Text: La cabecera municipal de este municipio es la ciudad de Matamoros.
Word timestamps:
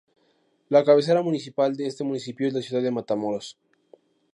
La 0.69 0.83
cabecera 0.83 1.21
municipal 1.21 1.75
de 1.75 1.85
este 1.85 2.03
municipio 2.03 2.47
es 2.47 2.55
la 2.55 2.63
ciudad 2.63 2.81
de 2.81 2.89
Matamoros. 2.89 3.59